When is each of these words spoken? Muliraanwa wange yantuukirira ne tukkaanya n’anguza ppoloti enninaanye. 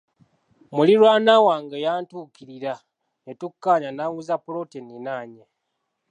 Muliraanwa 0.75 1.35
wange 1.47 1.77
yantuukirira 1.85 2.73
ne 3.23 3.31
tukkaanya 3.39 3.89
n’anguza 3.93 4.35
ppoloti 4.39 4.75
enninaanye. 4.81 5.43